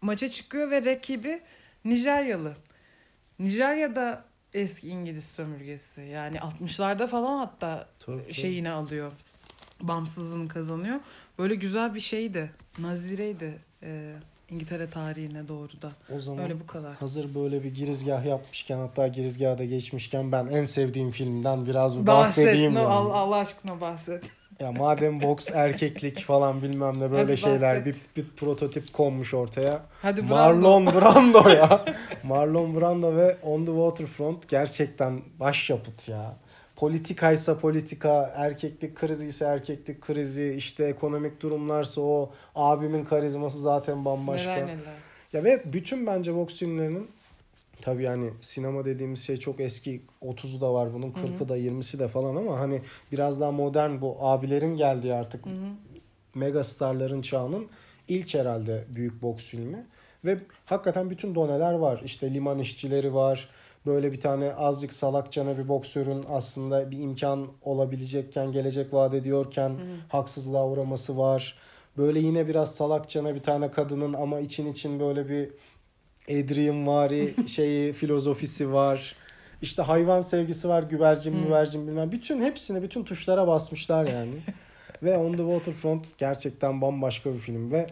[0.00, 1.40] maça çıkıyor ve rakibi
[1.84, 2.56] Nijeryalı.
[3.38, 6.00] Nijerya'da eski İngiliz sömürgesi.
[6.00, 9.12] Yani 60'larda falan hatta Tabii, şeyini alıyor.
[9.80, 11.00] Bağımsızlığını kazanıyor.
[11.38, 12.50] Böyle güzel bir şeydi.
[12.78, 14.14] Nazireydi e,
[14.50, 15.92] İngiltere tarihine doğru da.
[16.16, 16.94] O zaman Öyle bu kadar.
[16.94, 22.44] hazır böyle bir girizgah yapmışken hatta girizgahda geçmişken ben en sevdiğim filmden biraz bir Bahset.
[22.46, 22.74] bahsedeyim.
[22.74, 22.88] No, yani.
[22.88, 24.24] Allah, Allah aşkına bahset.
[24.60, 28.16] Ya madem boks erkeklik falan bilmem ne böyle Hadi şeyler bir, bahset.
[28.16, 29.80] bir prototip konmuş ortaya.
[30.02, 30.34] Hadi Brando.
[30.34, 31.84] Marlon Brando ya.
[32.22, 36.36] Marlon Brando ve On the Waterfront gerçekten başyapıt ya.
[36.76, 44.50] Politikaysa politika, erkeklik krizi ise erkeklik krizi, işte ekonomik durumlarsa o abimin karizması zaten bambaşka.
[44.54, 44.78] Neler neler.
[45.32, 47.08] Ya ve bütün bence boks filmlerinin
[47.82, 52.08] tabii yani sinema dediğimiz şey çok eski 30'u da var bunun 40'ı da 20'si de
[52.08, 55.68] falan ama hani biraz daha modern bu abilerin geldiği artık Hı hı.
[56.34, 57.66] mega starların çağının
[58.08, 59.86] ilk herhalde büyük boks filmi.
[60.24, 62.00] Ve hakikaten bütün doneler var.
[62.04, 63.48] İşte liman işçileri var.
[63.86, 69.76] Böyle bir tane azıcık salakçana bir boksörün aslında bir imkan olabilecekken, gelecek vaat ediyorken
[70.08, 71.58] haksızlığa uğraması var.
[71.98, 75.50] Böyle yine biraz salakçana bir tane kadının ama için için böyle bir
[76.30, 79.16] Adrian vari şeyi filozofisi var.
[79.62, 81.36] işte hayvan sevgisi var, güvercin, Hı.
[81.36, 82.12] müvercin bilmem.
[82.12, 84.34] Bütün hepsini bütün tuşlara basmışlar yani.
[85.02, 87.86] ve On the Waterfront gerçekten bambaşka bir film ve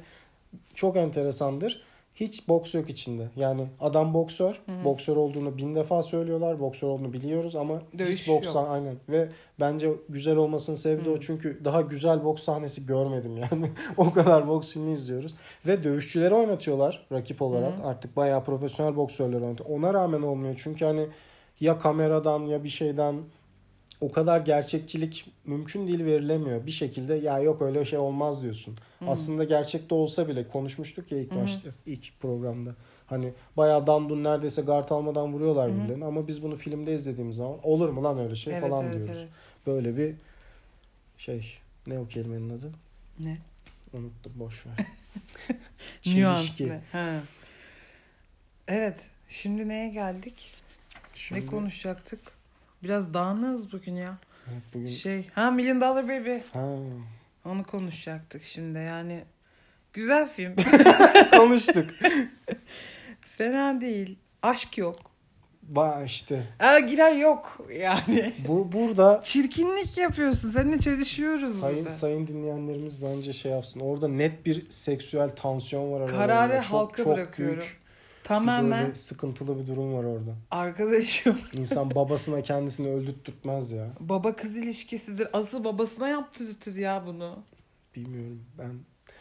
[0.75, 1.83] çok enteresandır.
[2.15, 3.29] Hiç boks yok içinde.
[3.37, 4.63] Yani adam boksör.
[4.67, 4.85] Hı.
[4.85, 6.61] Boksör olduğunu bin defa söylüyorlar.
[6.61, 8.67] Boksör olduğunu biliyoruz ama Dövüş hiç boks yok.
[8.71, 8.97] aynen.
[9.09, 9.29] Ve
[9.61, 11.21] bence güzel olmasının sebebi de o.
[11.21, 13.71] Çünkü daha güzel boks sahnesi görmedim yani.
[13.97, 15.35] o kadar boks filmi izliyoruz.
[15.67, 17.79] Ve dövüşçüleri oynatıyorlar rakip olarak.
[17.79, 17.87] Hı.
[17.87, 19.71] Artık bayağı profesyonel boksörler oynatıyor.
[19.71, 20.55] Ona rağmen olmuyor.
[20.59, 21.07] Çünkü hani
[21.61, 23.15] ya kameradan ya bir şeyden
[24.05, 26.67] o kadar gerçekçilik mümkün değil verilemiyor.
[26.67, 28.77] Bir şekilde ya yok öyle şey olmaz diyorsun.
[28.99, 29.05] Hı.
[29.07, 31.43] Aslında gerçekte olsa bile konuşmuştuk ya ilk Hı hı.
[31.43, 32.75] başta ilk programda.
[33.07, 35.79] Hani bayağı dandun neredeyse guard almadan vuruyorlar Hı hı.
[35.79, 38.97] birbirlerini ama biz bunu filmde izlediğimiz zaman olur mu lan öyle şey Evet, falan evet,
[38.99, 39.17] diyoruz.
[39.21, 39.29] evet.
[39.67, 40.15] Böyle bir
[41.19, 41.53] şey
[41.87, 42.73] ne o kelimenin adı?
[43.19, 43.39] Ne?
[43.93, 44.73] Unuttum boş ver.
[46.07, 46.69] Nüans Çelişki.
[46.69, 46.81] ne?
[46.93, 47.15] Ha.
[48.69, 49.11] Evet.
[49.29, 50.51] Şimdi neye geldik?
[51.15, 52.34] Şimdi- Ne konuşacaktık?
[52.85, 54.19] Biraz dağınığız bugün ya.
[54.53, 56.37] Evet, bugün Şey, ha Million Dollar Baby.
[56.53, 56.69] ha,
[57.45, 58.79] Onu konuşacaktık şimdi.
[58.79, 59.25] Yani
[59.93, 60.55] güzel film.
[61.37, 61.91] konuştuk.
[63.21, 64.19] Fena değil.
[64.43, 64.97] Aşk yok.
[65.63, 68.35] Ba işte Aa, giren yok yani.
[68.49, 70.51] bu burada Çirkinlik yapıyorsun.
[70.51, 71.91] Seninle çelişiyoruz sayın, burada.
[71.91, 73.81] sayın dinleyenlerimiz bence şey yapsın.
[73.81, 76.19] Orada net bir seksüel tansiyon var aralarında.
[76.27, 77.57] Kararı Çok- halka çok bırakıyorum.
[77.59, 77.84] büyük
[78.25, 80.35] bir Tamamen böyle sıkıntılı bir durum var orada.
[80.51, 81.39] arkadaşım.
[81.53, 83.87] İnsan babasına kendisini öldürtmez ya.
[84.01, 85.29] Baba kız ilişkisidir.
[85.33, 87.39] Asıl babasına yaptırtır ya bunu.
[87.97, 88.73] Bilmiyorum ben.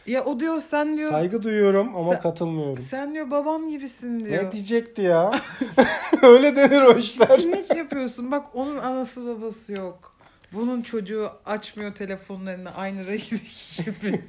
[0.06, 1.10] Ya o diyor sen diyor.
[1.10, 2.78] Saygı duyuyorum ama Sen- katılmıyorum.
[2.82, 4.44] Sen diyor babam gibisin diyor.
[4.44, 5.40] Ne diyecekti ya?
[6.22, 7.26] Öyle denir o işler.
[7.36, 8.30] Çirkinlik yapıyorsun.
[8.30, 10.16] Bak onun anası babası yok.
[10.52, 14.22] Bunun çocuğu açmıyor telefonlarını aynı renkteki gibi.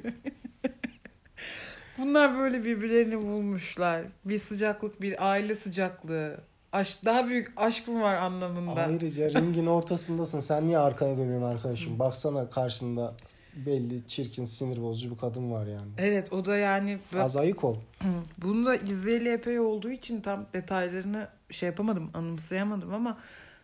[1.98, 4.02] Bunlar böyle birbirlerini bulmuşlar.
[4.24, 6.36] Bir sıcaklık, bir aile sıcaklığı.
[6.72, 8.80] Aşk, daha büyük aşk mı var anlamında?
[8.80, 10.40] Ayrıca ringin ortasındasın.
[10.40, 11.98] Sen niye arkana dönüyorsun arkadaşım?
[11.98, 13.14] Baksana karşında
[13.66, 15.90] belli çirkin sinir bozucu bir kadın var yani.
[15.98, 17.76] Evet o da yani Az ayık ol.
[18.38, 23.18] bunu da izleyeli epey olduğu için tam detaylarını şey yapamadım anımsayamadım ama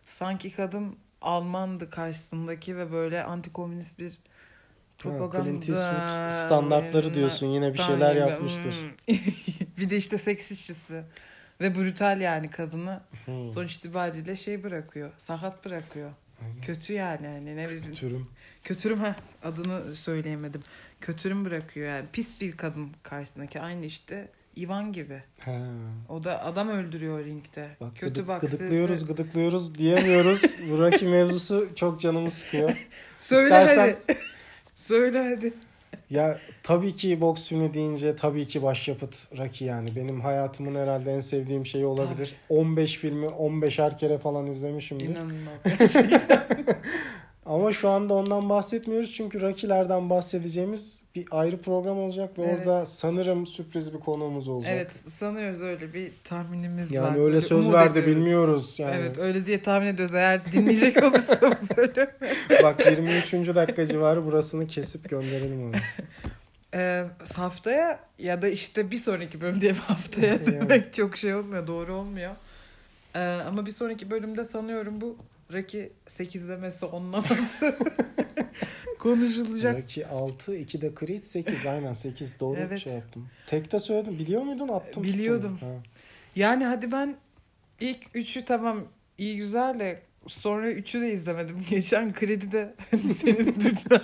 [0.05, 4.17] sanki kadın Almandı karşısındaki ve böyle antikomünist bir
[4.97, 5.43] propaganda.
[5.49, 8.73] Clint Eastwood standartları diyorsun yine bir şeyler yapmıştır.
[9.07, 9.15] hmm.
[9.77, 11.03] bir de işte seks işçisi.
[11.61, 13.51] Ve brutal yani kadını Hmm.
[13.51, 15.11] sonuç itibariyle şey bırakıyor.
[15.17, 16.11] Sakat bırakıyor.
[16.41, 16.61] Aynen.
[16.61, 17.93] Kötü yani hani ne bizim.
[17.93, 18.27] Türüm.
[18.63, 20.61] Kötürüm ha adını söyleyemedim.
[21.01, 22.05] Kötürüm bırakıyor yani.
[22.13, 24.27] Pis bir kadın karşısındaki aynı işte
[24.57, 25.23] Ivan gibi.
[25.39, 25.51] Ha.
[26.09, 27.67] O da adam öldürüyor ringde.
[27.81, 29.07] Bak, Kötü gıdık, bak gıdıklıyoruz sesi.
[29.07, 30.55] gıdıklıyoruz diyemiyoruz.
[30.69, 32.77] Bu Rocky mevzusu çok canımı sıkıyor.
[33.17, 34.17] Söyle İstersen- hadi.
[34.87, 35.53] Söyle hadi.
[36.09, 39.87] Ya tabii ki boks filmi deyince tabii ki başyapıt Rocky yani.
[39.95, 42.35] Benim hayatımın herhalde en sevdiğim şey olabilir.
[42.49, 45.05] 15 filmi 15'er kere falan izlemişimdir.
[45.05, 45.95] İnanılmaz.
[47.45, 52.59] Ama şu anda ondan bahsetmiyoruz çünkü Rocky'lerden bahsedeceğimiz bir ayrı program olacak ve Evet.
[52.67, 54.71] orada sanırım sürpriz bir konuğumuz olacak.
[54.75, 56.95] evet sanıyoruz öyle bir tahminimiz var.
[56.95, 58.15] Yani öyle söz umut verdi ediyoruz.
[58.17, 58.95] bilmiyoruz yani.
[58.99, 60.15] Evet öyle diye tahmin ediyoruz.
[60.15, 62.11] Eğer dinleyecek olursa böyle.
[62.63, 63.33] Bak 23.
[63.33, 65.71] dakika civarı burasını kesip gönderelim onu.
[66.75, 70.45] Ee, haftaya ya da işte bir sonraki bölüm diye haftaya Yani.
[70.45, 71.67] demek çok şey olmuyor.
[71.67, 72.31] Doğru olmuyor.
[73.15, 75.17] Ee, ama bir sonraki bölümde sanıyorum bu
[75.53, 77.75] Rocky 8'lemesi onlaması
[78.99, 79.77] konuşulacak.
[79.83, 82.79] Rocky 6, 2 de Creed 8 aynen 8 doğru Evet.
[82.79, 83.29] şey yaptım.
[83.47, 85.03] Tekte söyledim biliyor muydun attım.
[85.03, 85.57] Biliyordum.
[85.61, 85.67] Ha.
[86.35, 87.15] Yani hadi ben
[87.79, 88.83] ilk üçü tamam
[89.17, 91.65] iyi güzel de sonra üçü de izlemedim.
[91.69, 92.75] Geçen kredide
[93.17, 94.01] senin tutman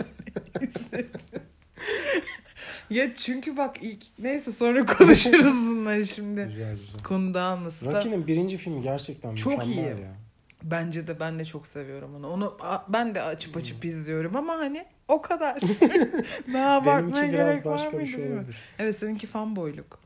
[2.89, 6.43] Ya çünkü bak ilk neyse sonra konuşuruz bunları şimdi.
[6.43, 7.01] Güzel güzel.
[7.03, 7.85] Konu dağılmasın.
[7.91, 10.01] Da- Rocky'nin birinci filmi gerçekten Çok mükemmel iyi.
[10.01, 10.15] ya.
[10.63, 12.29] Bence de ben de çok seviyorum onu.
[12.29, 15.59] Onu ben de açıp açıp izliyorum ama hani o kadar.
[16.53, 18.37] Daha abartmaya Benimki biraz gerek var başka bir mıydı şey bilmiyorum.
[18.39, 18.57] olabilir.
[18.79, 19.99] Evet seninki fanboyluk.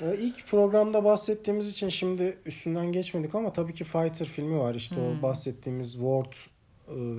[0.00, 4.74] Ee, İlk programda bahsettiğimiz için şimdi üstünden geçmedik ama tabii ki Fighter filmi var.
[4.74, 5.18] İşte Hmm.
[5.18, 6.38] o bahsettiğimiz Ward e,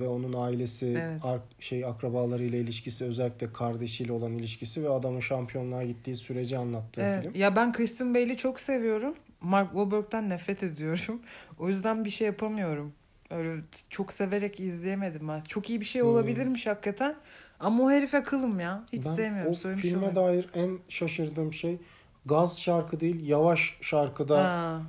[0.00, 1.24] ve onun ailesi, Evet.
[1.24, 7.22] ar- şey akrabalarıyla ilişkisi, özellikle kardeşiyle olan ilişkisi ve adamın şampiyonluğa gittiği süreci anlattığı Evet.
[7.22, 7.32] film.
[7.40, 9.14] Ya ben Kristen Bale'i çok seviyorum.
[9.40, 11.20] Mark Wahlberg'den nefret ediyorum.
[11.58, 12.92] O yüzden bir şey yapamıyorum.
[13.30, 13.56] Öyle
[13.90, 15.40] çok severek izleyemedim ben.
[15.40, 16.08] Çok iyi bir şey Hmm.
[16.08, 17.14] olabilirmiş hakikaten.
[17.60, 18.84] Ama o herife kılım ya.
[18.92, 19.52] Hiç ben sevmiyorum.
[19.52, 20.16] o Söylemiş filme olayım.
[20.16, 21.78] dair en şaşırdığım şey
[22.26, 24.80] gaz şarkı değil, yavaş şarkıda Ha,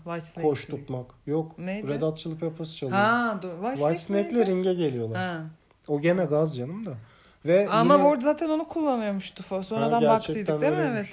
[0.42, 1.06] koş tutmak.
[1.28, 1.88] Yok, Neydi?
[1.88, 2.98] Red Hot Chili Peppers çalıyor.
[2.98, 5.18] Ha, do- White, White Snake Snake'le ringe geliyorlar.
[5.18, 5.42] Ha.
[5.88, 6.94] O gene gaz canım da.
[7.46, 9.44] Ve Ama yine- Ward zaten onu kullanıyormuştu.
[9.64, 10.88] Sonradan Ha, baktıydık değil mi?
[10.92, 11.08] Evet.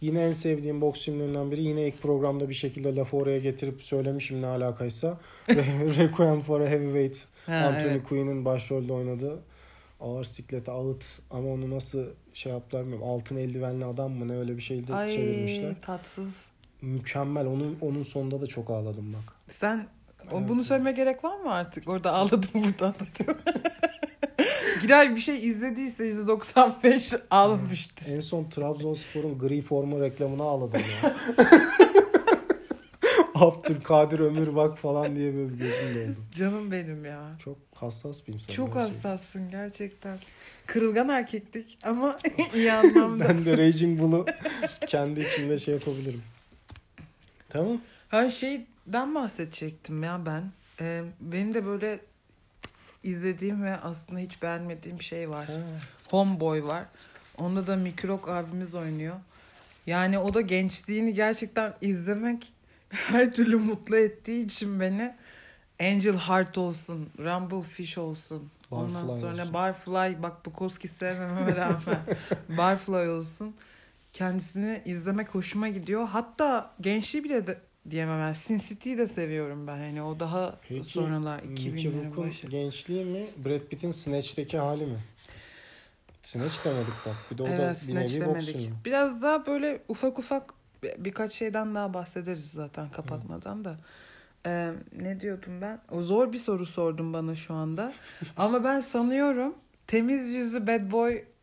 [0.00, 1.62] Yine en sevdiğim boks filmlerinden biri.
[1.62, 5.18] Yine ilk programda bir şekilde lafı oraya getirip söylemişim ne alakaysa.
[5.98, 7.26] Requiem for a Heavyweight.
[7.46, 8.08] Ha, Anthony evet.
[8.08, 9.38] Quinn'in başrolde oynadığı
[10.00, 13.08] ağır siklete ağıt ama onu nasıl şey yaptılar bilmiyorum.
[13.08, 15.68] Altın eldivenli adam mı ne öyle bir şeyde çevirmişler.
[15.68, 16.48] Ay tatsız.
[16.82, 17.46] Mükemmel.
[17.46, 19.34] Onun onun sonunda da çok ağladım bak.
[19.48, 19.86] Sen
[20.22, 20.66] Evet, bunu evet.
[20.66, 21.88] söyleme gerek var mı artık?
[21.88, 23.42] Orada ağladım burada anlatıyorum.
[24.80, 28.14] Giray bir şey izlediyse %95 ağlamıştır.
[28.14, 31.16] En son Trabzonspor'un gri forma reklamına ağladım ya.
[33.34, 36.16] Abdülkadir Ömür bak falan diye böyle gözüm doldu.
[36.36, 37.32] Canım benim ya.
[37.44, 38.52] Çok hassas bir insan.
[38.54, 38.94] Çok gerçekten.
[38.94, 40.18] hassassın gerçekten.
[40.66, 42.18] Kırılgan erkeklik ama
[42.54, 43.28] iyi anlamda.
[43.28, 44.26] Ben de Raging Bull'u
[44.86, 46.22] kendi içimde şey yapabilirim.
[47.48, 47.80] Tamam.
[48.08, 50.52] Ha şeyden bahsedecektim ya ben.
[50.80, 52.00] Ee, benim de böyle
[53.02, 55.46] izlediğim ve aslında hiç beğenmediğim şey var.
[55.46, 55.52] Ha.
[56.10, 56.84] Homeboy var.
[57.38, 59.16] Onda da Mikrok abimiz oynuyor.
[59.86, 62.52] Yani o da gençliğini gerçekten izlemek
[62.88, 65.14] her türlü mutlu ettiği için beni
[65.80, 68.50] Angel Heart olsun, Rumble Fish olsun.
[68.70, 69.54] Ondan Barfly sonra olsun.
[69.54, 71.98] Barfly bak Bukowski sevmememe rağmen
[72.58, 73.54] Barfly olsun.
[74.12, 76.08] Kendisini izlemek hoşuma gidiyor.
[76.08, 78.20] Hatta gençliği bile de diyemem.
[78.20, 79.76] Yani Sin City'yi de seviyorum ben.
[79.78, 82.46] Hani o daha Peki, sonralar Mickey 2000'lerin Rourke'un başı.
[82.46, 83.26] gençliği mi?
[83.44, 84.98] Brad Pitt'in Snatch'teki hali mi?
[86.22, 87.14] Snatch demedik bak.
[87.30, 88.70] Bir de o da Evet, bir Snatch nevi demedik.
[88.84, 93.76] Biraz daha böyle ufak ufak bir- birkaç şeyden daha bahsederiz zaten kapatmadan da.
[94.46, 95.80] Ee, ne diyordum ben?
[95.90, 97.92] O zor bir soru sordum bana şu anda.
[98.36, 99.54] Ama ben sanıyorum
[99.86, 100.92] temiz yüzlü bad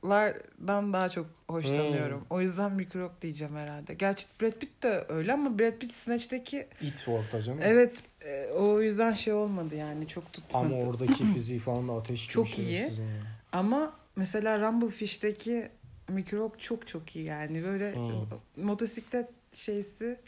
[0.10, 2.20] boylardan daha çok hoşlanıyorum.
[2.20, 2.28] Hmm.
[2.30, 3.94] O yüzden mikrok diyeceğim herhalde.
[3.94, 7.60] Gerçi Brad Pitt de öyle ama Brad Pitt Snatch'teki It orta canım.
[7.63, 10.65] evet e, o yüzden şey olmadı yani çok tutmadı.
[10.65, 12.68] Ama oradaki fiziği falan da ateş Çok iyi.
[12.78, 13.22] şerefsizin ya.
[13.52, 15.70] Ama mesela Rumblefish'teki
[16.10, 18.65] mikrok çok çok iyi yani böyle Hmm.
[18.65, 20.20] motosiklet şeysi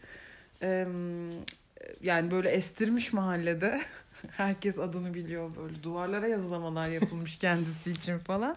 [2.02, 3.82] yani böyle estirmiş mahallede
[4.32, 8.56] herkes adını biliyor böyle duvarlara yazılamalar yapılmış kendisi için falan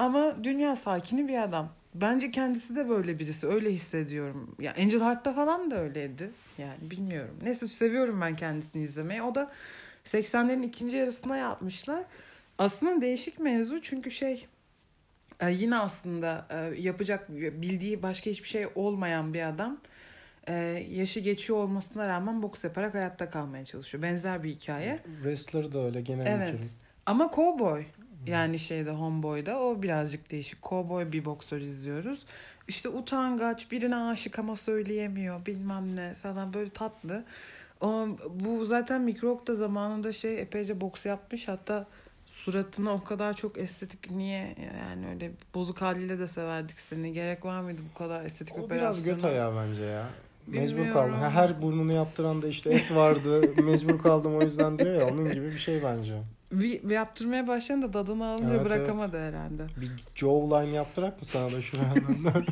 [0.00, 1.72] ama dünya sakini bir adam.
[1.94, 3.48] Bence kendisi de böyle birisi.
[3.48, 4.56] Öyle hissediyorum.
[4.60, 6.30] Ya Angel Heart'ta falan da öyleydi.
[6.58, 7.36] Yani bilmiyorum.
[7.42, 9.22] Neyse seviyorum ben kendisini izlemeyi.
[9.22, 9.52] O da
[10.04, 12.04] 80'lerin ikinci yarısına yapmışlar.
[12.58, 13.82] Aslında değişik mevzu.
[13.82, 14.46] Çünkü şey
[15.40, 19.80] e, yine aslında e, yapacak bildiği başka hiçbir şey olmayan bir adam
[20.48, 20.54] e,
[20.90, 24.02] yaşı geçiyor olmasına rağmen boks yaparak hayatta kalmaya çalışıyor.
[24.02, 24.98] Benzer bir hikaye.
[25.22, 26.60] Wrestler da öyle genel Evet.
[27.06, 27.84] Ama cowboy
[28.26, 30.62] yani şeyde homeboy'da o birazcık değişik.
[30.62, 32.26] Cowboy bir boksör izliyoruz.
[32.68, 37.24] İşte utangaç birine aşık ama söyleyemiyor bilmem ne falan böyle tatlı.
[37.80, 41.86] O, bu zaten Mikrok da zamanında şey epeyce boks yapmış hatta
[42.26, 44.54] suratına o kadar çok estetik niye
[44.88, 47.12] yani öyle bozuk haliyle de severdik seni.
[47.12, 49.06] Gerek var mıydı bu kadar estetik O biraz operasyona?
[49.06, 50.06] göt ayağı bence ya.
[50.46, 51.12] Mecbur Bilmiyorum.
[51.12, 51.30] kaldım.
[51.30, 53.54] Her burnunu yaptıran da işte et vardı.
[53.62, 55.08] Mecbur kaldım o yüzden diyor ya.
[55.08, 56.14] Onun gibi bir şey bence.
[56.52, 59.66] Bir, bir yaptırmaya başlayan da tadını alınca Evet, bırakamadı herhalde.
[59.80, 61.94] Bir Joe line yaptırak mı sana da şuraya?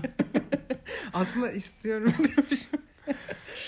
[1.14, 2.68] Aslında istiyorum demiş.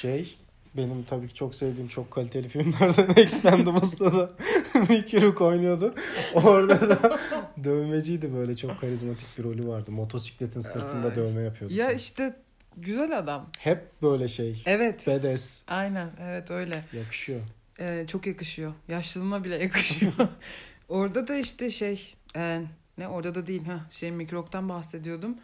[0.01, 0.37] şey
[0.77, 4.31] benim tabii ki çok sevdiğim çok kaliteli filmlerden Expendables'ta da
[4.89, 5.95] Mickey Rourke oynuyordu.
[6.35, 7.19] Orada da
[7.65, 9.91] dövmeciydi böyle çok karizmatik bir rolü vardı.
[9.91, 11.15] Motosikletin sırtında Ay.
[11.15, 11.75] dövme yapıyordu.
[11.75, 12.37] Ya işte
[12.77, 13.47] güzel adam.
[13.59, 14.63] Hep böyle şey.
[14.67, 15.07] Evet.
[15.07, 15.63] Badass.
[15.69, 16.85] Aynen evet öyle.
[16.93, 17.41] Yakışıyor.
[17.81, 18.73] Ee, çok yakışıyor.
[18.89, 20.13] Yaşlılığına bile yakışıyor.
[20.89, 22.63] orada da işte şey e,
[22.99, 25.37] ne orada da değil ha şey mikroktan bahsediyordum.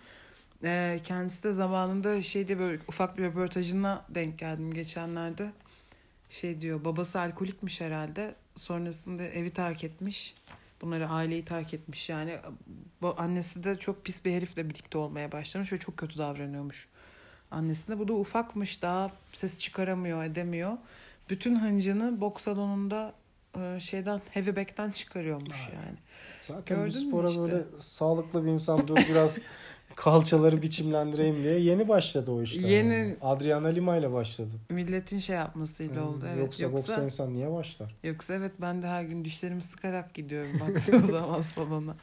[0.64, 5.52] Ee, kendisi de zamanında şeyde böyle ufak bir röportajına denk geldim geçenlerde.
[6.30, 8.34] Şey diyor babası alkolikmiş herhalde.
[8.54, 10.34] Sonrasında evi terk etmiş.
[10.82, 12.38] Bunları aileyi terk etmiş yani.
[13.16, 16.88] Annesi de çok pis bir herifle birlikte olmaya başlamış ve çok kötü davranıyormuş
[17.50, 17.98] annesine.
[17.98, 20.72] Bu da ufakmış daha ses çıkaramıyor edemiyor.
[21.30, 23.12] Bütün hıncını boks salonunda
[23.58, 25.74] e, şeyden heavyback'ten çıkarıyormuş Ay.
[25.74, 25.96] yani.
[26.42, 27.42] Zaten Gördün bu spora işte?
[27.42, 29.42] böyle sağlıklı bir insan dur biraz
[29.96, 32.68] kalçaları biçimlendireyim diye yeni başladı o işler.
[32.68, 33.16] Yeni- yani.
[33.20, 34.50] Adriana Lima ile başladı.
[34.70, 36.24] Milletin şey yapmasıyla Hmm, oldu.
[36.28, 36.38] Evet.
[36.38, 37.94] Yoksa, Yoksa, boksa insan niye başlar?
[38.02, 41.94] yoksa evet ben de her gün dişlerimi sıkarak gidiyorum baktığım zaman salona.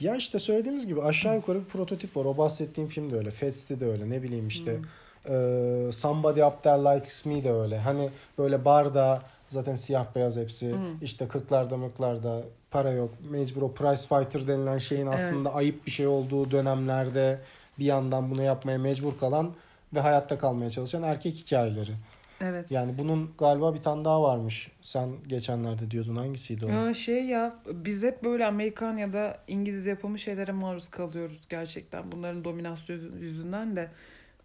[0.00, 2.24] Ya işte söylediğimiz gibi aşağı yukarı bir prototip var.
[2.24, 3.30] O bahsettiğim film de öyle.
[3.30, 4.10] Fets'ti de öyle.
[4.10, 4.76] Ne bileyim işte.
[4.76, 4.84] Hmm.
[5.28, 7.78] Eee, Somebody Up There Likes Me de öyle.
[7.78, 10.72] Hani böyle barda zaten siyah beyaz hepsi.
[10.72, 11.02] Hmm.
[11.02, 13.10] İşte kırklarda mırklarda para yok.
[13.30, 17.38] Mecbur o price fighter denilen şeyin aslında ayıp bir şey olduğu dönemlerde
[17.78, 19.54] bir yandan bunu yapmaya mecbur kalan
[19.94, 21.92] ve hayatta kalmaya çalışan erkek hikayeleri.
[22.40, 22.70] Evet.
[22.70, 24.70] Yani bunun galiba bir tane daha varmış.
[24.80, 26.68] Sen geçenlerde diyordun hangisiydi o?
[26.68, 32.12] Ya şey ya biz hep böyle Amerikan ya da İngiliz yapımı şeylere maruz kalıyoruz gerçekten.
[32.12, 33.88] Bunların dominasyonu yüzünden de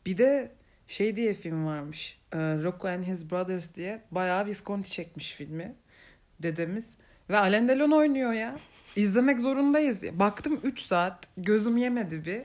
[0.05, 0.51] Bir de
[0.87, 2.19] şey diye film varmış.
[2.33, 4.01] E, Rocco and His Brothers diye.
[4.11, 5.75] Bayağı Visconti çekmiş filmi.
[6.39, 6.95] Dedemiz.
[7.29, 8.55] Ve Alain Delon oynuyor ya.
[8.95, 10.03] İzlemek zorundayız.
[10.13, 11.27] Baktım 3 saat.
[11.37, 12.41] Gözüm yemedi bir.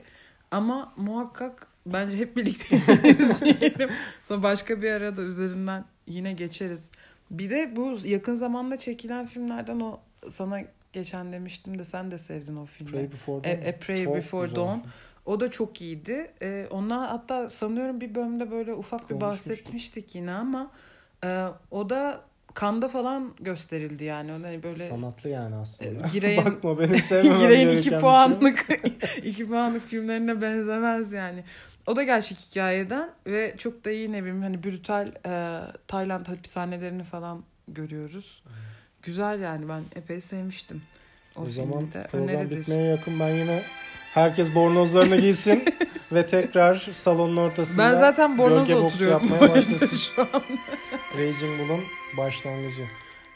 [0.51, 2.77] Ama muhakkak bence hep birlikte
[3.09, 3.89] izleyelim.
[4.23, 6.89] Sonra başka bir arada üzerinden yine geçeriz.
[7.31, 9.99] Bir de bu yakın zamanda çekilen filmlerden o
[10.29, 10.61] sana
[10.93, 12.91] geçen demiştim de sen de sevdin o filmi.
[12.91, 13.69] Pray Before A, Dawn.
[13.69, 14.79] A Pray Çok Before Dawn.
[14.79, 14.91] film.
[15.29, 16.31] O da çok iyiydi.
[16.41, 20.71] Ee, ondan hatta sanıyorum bir bölümde böyle ufak bir bahsetmiştik yine ama
[21.25, 22.21] e, o da
[22.53, 24.31] Kanda falan gösterildi yani.
[24.31, 26.07] Hani böyle Sanatlı yani aslında.
[26.07, 27.99] E, Girey'in- Bakma benim sevmemem Girey'in iki şey.
[27.99, 28.67] puanlık
[29.23, 31.43] iki puanlık filmlerine benzemez yani.
[31.87, 37.03] O da gerçek hikayeden ve çok da iyi ne bileyim hani brutal e, Tayland hapishanelerini
[37.03, 38.43] falan görüyoruz.
[39.03, 40.81] Güzel yani ben epey sevmiştim.
[41.35, 43.63] O, O, zaman program bitmeye yakın ben yine
[44.13, 45.63] herkes bornozlarını giysin
[46.11, 49.27] ve tekrar salonun ortasında Ben zaten bornozla oturuyorum.
[49.27, 49.97] yapmaya başlasın.
[49.97, 50.27] şu an.
[51.17, 51.79] Raging Bull'un
[52.17, 52.83] başlangıcı.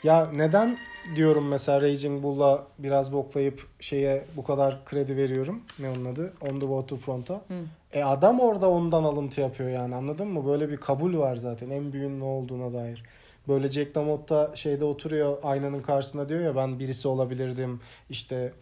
[0.04, 0.78] Ya neden
[1.16, 5.62] diyorum mesela Raging Bull'la biraz boklayıp şeye bu kadar kredi veriyorum.
[5.80, 6.34] Ne onun adı?
[6.42, 7.34] On the Waterfront'a.
[7.34, 7.54] Hı.
[7.94, 10.46] E adam orada ondan alıntı yapıyor yani anladın mı?
[10.48, 13.04] Böyle bir kabul var zaten en büyüğün ne olduğuna dair.
[13.48, 17.80] Böyle Jack LaMotta şeyde oturuyor aynanın karşısında diyor ya ben birisi olabilirdim.
[18.10, 18.54] İşte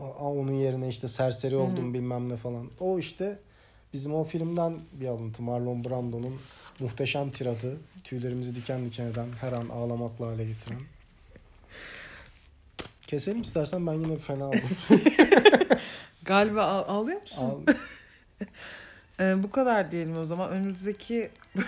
[0.00, 2.70] onun yerine işte serseri oldum bilmem ne falan.
[2.80, 3.38] O işte
[3.92, 5.42] bizim o filmden bir alıntı.
[5.42, 6.40] Marlon Brando'nun
[6.80, 7.76] muhteşem tiradı.
[8.04, 10.80] Tüylerimizi diken diken eden, her an ağlamakla hale getiren.
[13.06, 14.60] Keselim istersen ben yine fena oldum.
[16.24, 17.64] Galiba ağ- ağlıyor musun?
[17.68, 17.74] Ağ-
[19.20, 20.50] Ee, bu kadar diyelim o zaman.
[20.50, 21.30] Önümüzdeki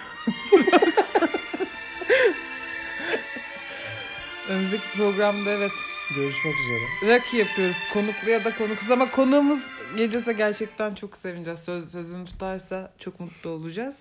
[4.49, 5.71] Önümüzdeki programda evet
[6.15, 7.15] Görüşmek üzere.
[7.15, 7.77] Rocky yapıyoruz.
[7.93, 9.67] Konuklu ya da konuksuz ama konuğumuz
[9.97, 11.61] gelirse gerçekten çok sevineceğiz.
[11.61, 13.97] Söz, sözünü tutarsa çok mutlu olacağız.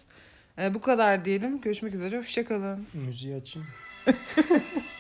[0.60, 1.62] Ee, bu kadar diyelim.
[1.62, 2.18] Görüşmek üzere.
[2.18, 2.88] Hoşçakalın.
[2.94, 3.68] Müziği açayım.